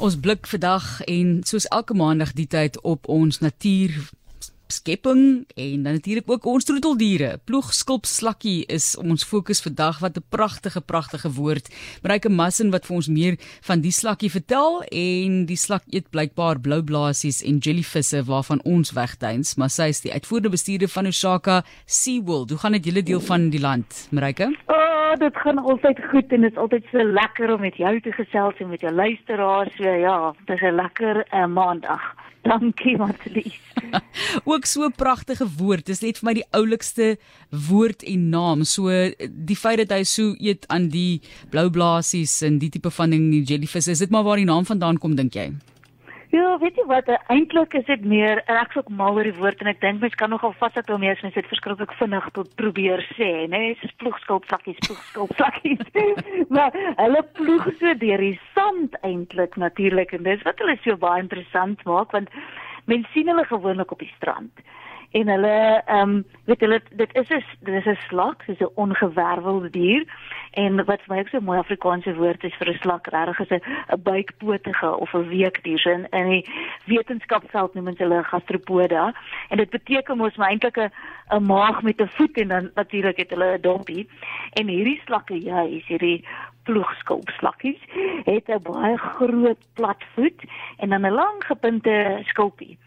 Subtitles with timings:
[0.00, 3.98] Ons blik vandag en soos elke maandag die tyd op ons natuur
[4.72, 7.34] skepping en dan natuurlik ook ons troeteldiere.
[7.44, 11.68] Ploegskulp slakkie is ons fokus vandag wat 'n pragtige pragtige woord.
[12.02, 16.60] Mareike Massin wat vir ons meer van die slakkie vertel en die slak eet blykbaar
[16.60, 21.64] blou blaasies en jellyvisse waarvan ons wegduins, maar sy is die uitvoerende bestuurder van Osaka
[21.86, 22.50] SeaWorld.
[22.50, 24.56] Hoe gaan dit julle deel van die land, Mareike?
[24.66, 28.12] Oh, dit gaan altyd goed en dit is altyd so lekker om met jou te
[28.12, 29.76] gesels en met jou luisteraars.
[29.76, 32.14] So ja, dit is 'n lekker uh, maandag.
[32.42, 33.60] Dankie Matlies.
[34.52, 35.86] ook so 'n pragtige woord.
[35.86, 37.18] Dit is net vir my die oulikste
[37.68, 38.64] woord en naam.
[38.64, 38.88] So
[39.30, 43.30] die feit dat hy so eet aan die blou blaasies en die tipe van ding
[43.30, 45.52] die jellyfish, is dit maar waar die naam vandaan kom dink jy?
[46.30, 49.64] Ja, weet jy wat, eintlik is dit meer ek sou ook mal oor die woord
[49.64, 52.28] en ek dink mens kan nogal vashou jy as mens dit verskriklik vinnig
[52.60, 53.58] probeer sê, né?
[53.58, 55.82] Nee, dis ploegskulp vlakkies, ploegskulp vlakkies.
[56.54, 61.24] maar hulle ploeg so deur die sand eintlik natuurlik en dis wat hulle so baie
[61.24, 62.30] interessant maak want
[62.86, 64.62] mens sien hulle gewoonlik op die strand
[65.10, 68.74] en hulle ehm um, weet hulle dit is 'n dit is 'n slak, dis 'n
[68.74, 70.04] ongewervelde dier.
[70.50, 73.40] En wat vir my ook so 'n mooi Afrikaanse woord is vir 'n slak, regtig
[73.40, 73.62] is 'n
[73.94, 75.78] 'n buikpotige of 'n weekdier.
[75.78, 76.46] So in, in die
[76.84, 79.14] wetenskapveld noem hulle gastropoda
[79.48, 80.92] en dit beteken mos maar eintlik 'n
[81.30, 84.08] 'n maag met 'n voet en dan natuurlik het hulle 'n dompie.
[84.52, 86.24] En hierdie slakke juis hierdie
[86.62, 87.80] ploegskulpslakkies
[88.24, 90.40] het 'n baie groot plat voet
[90.76, 92.78] en dan 'n lang gepunte skulpie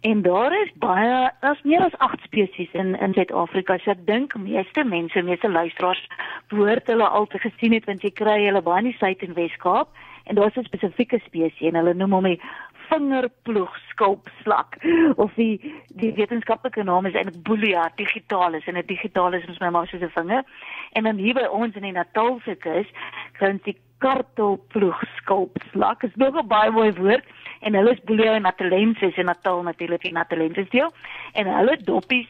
[0.00, 3.78] En daar is baie, daar's meer as 8 spesies in in Suid-Afrika.
[3.78, 6.06] So ek dink meeste mense, meeste luisteraars
[6.48, 9.34] behoort hulle al te gesien het want jy kry hulle baie in die Suid en
[9.34, 9.88] Wes-Kaap
[10.30, 12.40] en daar's 'n spesifieke spesies en hulle noem hom die
[12.88, 14.76] vingerploegskulpslak
[15.16, 20.02] of die die wetenskaplike naam is eintlik Bullia digitalis en 'n digitalis is my soos
[20.02, 20.44] 'n vinger.
[20.92, 22.86] En dan hier by ons in die Natalse kus,
[23.32, 26.00] kry ons die kartelploegskulpslak.
[26.00, 27.24] Dit is nog 'n baie mooi woord
[27.60, 30.92] en hulle is Bullia natalensis in Natal natuurlik die natalensis deel
[31.32, 32.28] en hulle doppies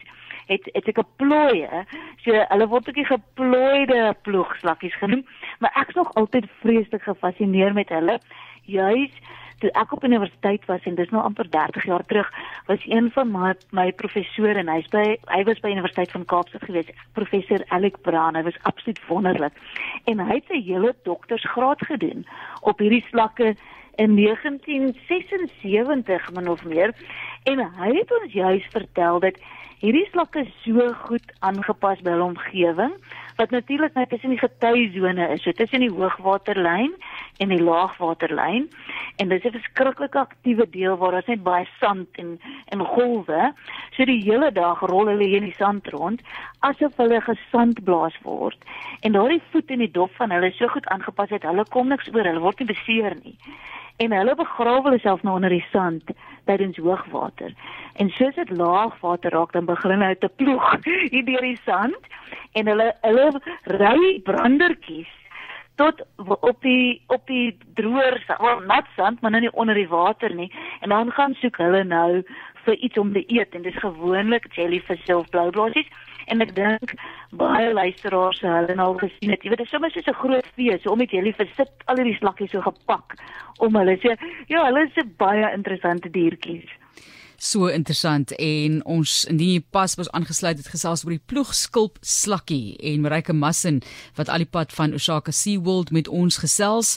[0.48, 1.84] het het ek 'n plooie
[2.24, 5.26] so hulle word ook die geplooide ploegslakkies genoem.
[5.58, 8.20] Maar ek's nog altyd vreeslik gefassineer met hulle.
[8.62, 9.12] Juis
[9.58, 12.28] toe ek op universiteit was en dis nou amper 30 jaar terug
[12.66, 16.64] was een van my my professore en hy's by hy was by Universiteit van Kaapstad
[16.64, 19.52] gewees professor Alec Brown hy was absoluut wonderlik.
[20.04, 22.26] En hy het 'n hele doktorsgraad gedoen
[22.60, 23.56] op hierdie slakke
[23.98, 26.94] in 1976 min of meer
[27.50, 29.36] en hy het ons juis vertel dat
[29.82, 32.94] hierdie slakke so goed aangepas by hul omgewing
[33.38, 36.90] wat natuurlik net tussen die getuisone is, so tussen die hoogwaterlyn
[37.38, 38.66] en die laagwaterlyn
[39.22, 42.40] en dis 'n verskriklik aktiewe deel waar daar net baie sand en
[42.74, 43.52] en golwe.
[43.94, 46.22] So die hele dag rol hulle hier in die sand rond
[46.60, 48.58] asof hulle gesandblaas word.
[49.00, 51.88] En daardie voet en die dop van hulle is so goed aangepas dat hulle kom
[51.88, 53.36] niks oor, hulle word nie beseer nie
[53.98, 56.10] en hulle begrawe hulle self nou onder die sand
[56.48, 57.54] tydens hoogwater.
[58.00, 60.76] En soos dit laagwater raak, dan begin hulle te ploeg
[61.12, 62.12] hier deur die sand.
[62.58, 63.30] En hulle hulle
[63.78, 65.14] ry brandertjies
[65.78, 70.34] tot op die op die droër well, nat sand maar nou nie onder die water
[70.34, 70.50] nie.
[70.82, 72.22] En dan gaan soek hulle nou
[72.66, 73.54] vir iets om te eet.
[73.54, 75.90] En dis gewoonlik jellyfish of bloublaasies
[76.32, 76.94] en ek dink
[77.40, 79.42] baie luisteraars sou hulle al gesien het.
[79.42, 82.18] Jy weet, dit is sommer so 'n groot fees om met julle versit al hierdie
[82.18, 83.16] slakkies so gepak
[83.58, 84.16] om hulle sê,
[84.48, 86.68] ja, hulle is baie interessante diertjies
[87.38, 92.74] so interessant en ons indien jy pas was aangesluit het gesels oor die ploegskulp slakkie
[92.90, 93.78] en Marike Massin
[94.18, 96.96] wat al die pad van Osaka Sea World met ons gesels.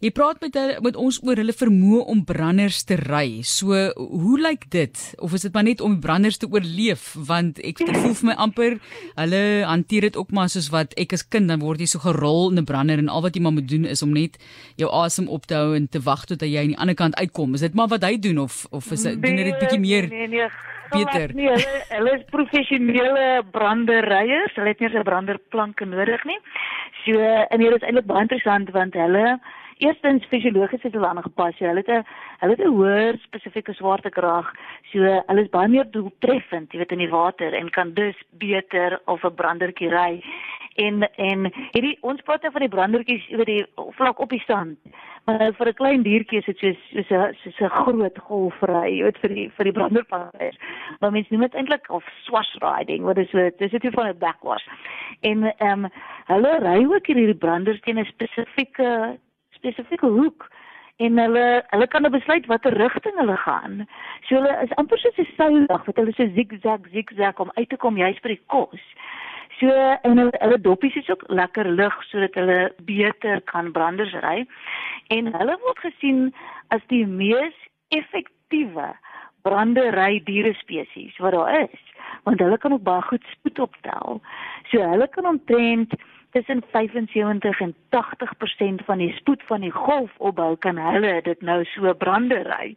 [0.00, 3.42] Jy praat met hulle met ons oor hulle vermoë om branders te ry.
[3.44, 5.02] So hoe lyk dit?
[5.20, 8.78] Of is dit maar net om branders te oorleef want ek voel vir my amper
[9.20, 12.50] hulle hanteer dit ook maar soos wat ek as kind dan word jy so gerol
[12.50, 14.40] in 'n brander en al wat jy maar moet doen is om net
[14.80, 17.54] jou asem op te hou en te wag tot jy aan die ander kant uitkom.
[17.54, 20.28] Is dit maar wat hy doen of of is dit doen dit bietjie meer nee,
[20.28, 20.48] nee,
[20.92, 21.34] beter.
[21.34, 24.54] Nee, hulle, hulle is professionele branderyers.
[24.58, 26.38] Hulle het nie 'n branderplank nodig nie.
[27.04, 27.18] So
[27.50, 29.40] en hier is eintlik baie interessant want hulle
[29.82, 31.56] eerstens fisiologies het hulle aangepas.
[31.58, 32.04] So, hulle het 'n
[32.40, 34.52] hulle het 'n hoër spesifieke swaartekrag.
[34.92, 39.00] So hulle is baie meer doeltreffend, jy weet in die water en kan dus beter
[39.04, 40.22] of 'n brandertjie ry.
[40.74, 43.66] En en hierdie ons praat nou van die brandertjies oor die
[43.98, 44.78] vlak op die sand.
[45.24, 48.98] Maar nou vir 'n klein diertjie is dit soos soos 'n soos 'n groot golfry,
[48.98, 50.56] jy weet vir die vir die branderpad.
[51.00, 54.18] Maar mense noem dit eintlik of swash riding, wat is so dis dit van 'n
[54.18, 54.66] backwash.
[55.20, 55.90] En ehm um,
[56.26, 59.18] hulle ry ook hierdie branders teen 'n spesifieke
[59.62, 60.50] spesifieke hoek
[61.02, 63.82] en hulle hulle kan nou besluit watter rigting hulle gaan.
[64.26, 67.76] So hulle is amper soos 'n soudag wat hulle so zigzag zigzag om uit te
[67.76, 68.84] kom juis by die kos.
[69.60, 69.70] So
[70.02, 74.44] en hulle, hulle doppies is ook lekker lig sodat hulle beter kan branders ry.
[75.08, 76.34] En hulle word gesien
[76.68, 77.54] as die mees
[77.88, 78.92] effektiewe
[79.42, 81.80] brandery dierespesies wat daar is,
[82.24, 84.20] want hulle kan ook baie goed spoed optel.
[84.70, 85.94] So hulle kan omtrent
[86.32, 91.64] tussen 75 en 80% van die spoed van die golf opbou kan hulle dit nou
[91.64, 92.72] so brandery.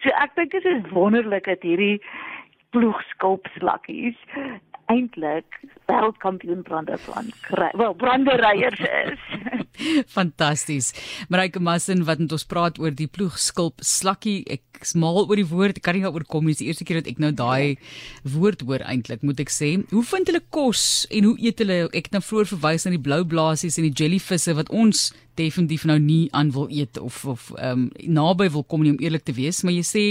[0.00, 2.00] So ek dink dit is wonderlik dat hierdie
[2.72, 4.16] ploegskulpslakkies
[4.92, 7.70] eintlik wêreldkampioen branderplan kry.
[7.76, 9.24] Wel, branderyers is.
[10.16, 10.92] Fantasties.
[11.28, 14.42] Marike Massen wat met ons praat oor die ploegskulp slakkie.
[14.50, 15.80] Ek smaal oor die woord.
[15.80, 16.54] Ek kan nie daaroor kom nie.
[16.54, 17.76] Dis die eerste keer dat ek nou daai
[18.36, 19.74] woord hoor eintlik, moet ek sê.
[19.92, 21.84] Hoe vind hulle kos en hoe eet hulle?
[21.92, 25.84] Ek het nou vroeër verwys na die blou blaasies en die jellyvisse wat ons definitief
[25.84, 29.24] nou nie aan wil eet of of ehm um, naby wil kom nie om eerlik
[29.24, 30.04] te wees, maar jy sê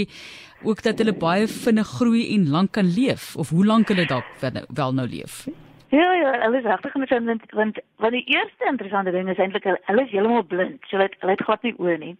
[0.64, 4.24] ook dat hulle baie vinnig groei en lank kan leef of hoe lank hulle dalk
[4.68, 5.44] wel nou leef.
[5.88, 10.02] Ja ja, hulle is regtig interessant want want die eerste interessante ding is eintlik hulle
[10.02, 10.80] is heeltemal blind.
[10.88, 12.14] So hulle hulle het glad nie oë nie.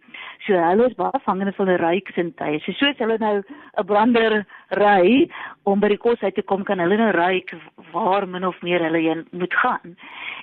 [0.45, 2.61] So hulle is baie vangende van 'n ryk sintuie.
[2.61, 5.29] So soos hulle nou 'n brander ry
[5.63, 7.55] om by die kos uit te kom, kan hulle nou ryk
[7.91, 9.97] waar min of meer hulle heen moet gaan.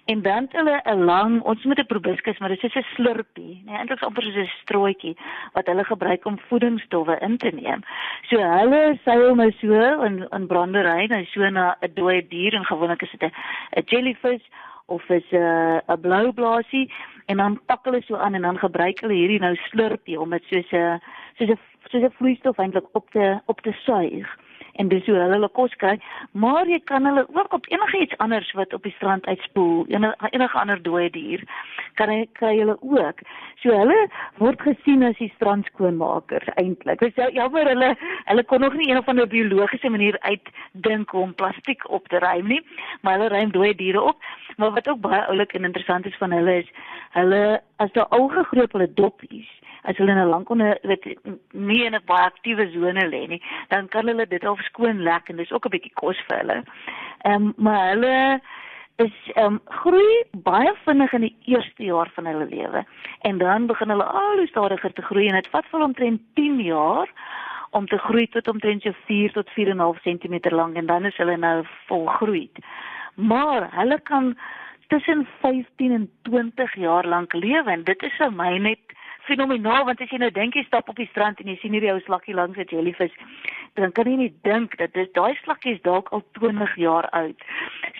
[0.06, 3.62] En dan het hulle 'n lang, ons moet 'n proboscis, maar dit is 'n slurpie,
[3.64, 5.16] nee, eintlik amper soos 'n strooitjie
[5.52, 7.80] wat hulle gebruik om voedingsstowwe in te neem.
[8.28, 12.64] So hulle seil nou so in in brandery, nou so na 'n dooie dier en
[12.64, 13.32] gewoonlik is dit 'n
[13.76, 14.46] 'n jellyfish
[14.86, 16.32] of is 'n uh, 'n blou
[17.26, 20.44] en dan pak hulle so aan en dan gebruik hulle hierdie nou slurpie om dit
[20.50, 21.00] soos 'n
[21.38, 21.58] soos 'n
[21.90, 24.28] soos 'n vloeistof eintlik op te op te suig
[24.80, 25.96] en dis hoe hulle hulle kos kry,
[26.32, 30.30] maar jy kan hulle ook op enige iets anders wat op die strand uitspoel, enige
[30.30, 31.44] enige ander dooie dier,
[32.00, 33.22] kan jy kry hulle ook.
[33.62, 33.98] So hulle
[34.40, 37.04] word gesien as die strandskoonmakers eintlik.
[37.04, 37.92] Dis jammer hulle
[38.30, 42.48] hulle kon nog nie een of ander biologiese manier uitdink om plastiek op te ruim
[42.48, 42.62] nie,
[43.02, 44.30] maar hulle ruim dooie diere op.
[44.56, 46.72] Maar wat ook baie oulik en interessant is van hulle is
[47.12, 49.48] hulle as daar ou hulle doppies
[49.82, 51.04] as hulle nou lank onder weet
[51.52, 55.28] nie in 'n baie aktiewe sone lê nie, dan kan hulle dit al skoon lek
[55.28, 56.62] en dis ook 'n bietjie kos vir hulle.
[57.24, 58.40] Ehm um, maar hulle
[58.96, 62.84] is ehm um, groei baie vinnig in die eerste jaar van hulle lewe
[63.20, 66.60] en dan begin hulle al hoe stadiger te groei en dit vat vir omtrent 10
[66.60, 67.08] jaar
[67.70, 71.36] om te groei tot omtrent so 4 tot 4.5 cm lank en dan is hulle
[71.36, 72.58] nou volgroeid.
[73.14, 74.38] Maar hulle kan
[74.88, 78.96] tussen 15 en 20 jaar lank lewe en dit is vir my net
[79.26, 81.92] fenomenaal want as jy nou dink jy stap op die strand en jy sien hierdie
[81.92, 83.14] ou slakkie langs 'n jellyfish,
[83.74, 87.38] dan kan jy nie dink dat dis daai slakkie is dalk al 20 jaar oud.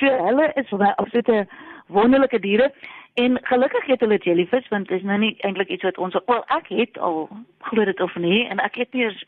[0.01, 1.47] So hulle is vir my absolute
[1.89, 2.73] wonderlike diere
[3.15, 6.45] en gelukkig het hulle jellyfish want dit is nou nie eintlik iets wat ons wel
[6.57, 7.29] ek het al
[7.69, 9.25] glo dit of nie en ek het nie eens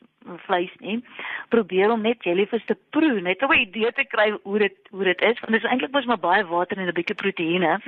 [0.46, 1.04] vleis nie.
[1.48, 5.04] Probeer om net jellyfish te proe, net om 'n idee te kry hoe dit hoe
[5.04, 7.80] dit is want dit is eintlik mos maar baie water en 'n bietjie proteïene.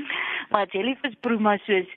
[0.50, 1.88] Maar jellyfish proe maar soos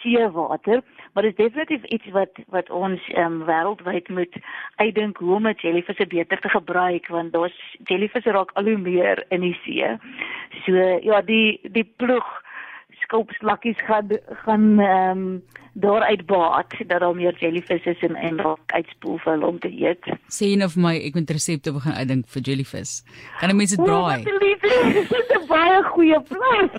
[0.00, 0.82] seewater,
[1.12, 4.36] maar dit is definitief iets wat wat ons ehm um, wêreldwyd moet
[4.76, 9.40] uitdink hoe om jellyvisse beter te gebruik want daar's jellyvisse raak al hoe meer in
[9.40, 9.96] die see.
[10.64, 10.72] So
[11.02, 12.28] ja, die die ploeg
[13.02, 14.08] skulpslakkies gaan
[14.44, 15.42] gaan ehm um,
[15.72, 19.70] daar uitbaat dat daar meer jellyfish is en en raak uitspoel vir hulle om te
[19.72, 20.08] eet.
[20.26, 23.00] Sien of my ek moet resepte begin uitdink vir jellyfish.
[23.40, 24.22] Kan mense dit braai?
[24.92, 26.70] Dit is 'n baie goeie plan.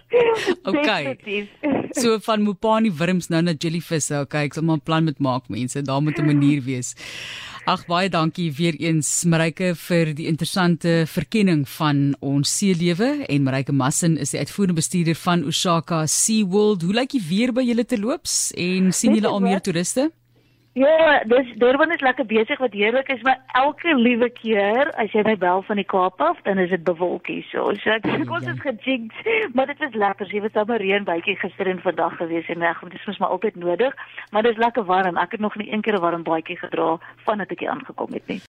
[0.70, 1.48] okay.
[1.92, 4.16] So van Mopani wurms nou na jellyvisse.
[4.24, 5.82] Okay, ek sal maar 'n plan met maak mense.
[5.82, 6.94] Daar moet 'n manier wees.
[7.64, 13.72] Ag baie dankie weer eens Marike vir die interessante verkenning van ons seelewe en Marike
[13.72, 16.82] Massen is die uitvoerende bestuurder van Osaka Sea World.
[16.82, 20.10] Hoe lyk die weer by julle te loops en sien julle al meer toeriste?
[20.74, 25.20] Ja, dis Durban is lekker besig wat heerlik is, maar elke liewe keer as jy
[25.26, 27.74] my bel van die Kaap af, dan is dit bewolkie so.
[27.82, 29.20] So ek dink ons is gejinx,
[29.54, 30.32] maar dit was lekker.
[30.32, 33.36] Jy het sommer reën bytjie gister en vandag gewees en reg, dit is mos maar
[33.36, 34.00] altyd nodig,
[34.32, 35.20] maar dis lekker warm.
[35.20, 36.96] Ek het nog nie een keer 'n warm baadjie gedra
[37.28, 38.40] vandat ek hier aangekom het nie.